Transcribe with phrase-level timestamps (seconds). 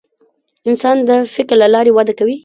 [0.69, 2.35] انسان د فکر له لارې وده کوي.